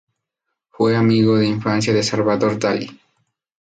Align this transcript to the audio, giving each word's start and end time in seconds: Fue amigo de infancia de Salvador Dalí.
Fue 0.71 0.95
amigo 0.97 1.37
de 1.37 1.45
infancia 1.45 1.93
de 1.93 2.01
Salvador 2.01 2.57
Dalí. 2.57 2.99